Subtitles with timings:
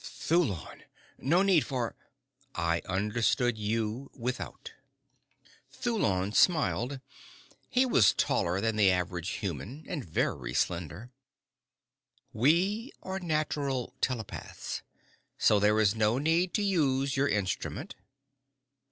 [0.03, 0.85] "Thulon!
[1.19, 1.95] No need for
[2.55, 4.71] I understood you without"
[5.79, 6.99] Thulon smiled.
[7.69, 11.11] He was taller than the average human, and very slender.
[12.33, 14.81] "We are natural telepaths.
[15.37, 17.93] So there is no need to use your instrument."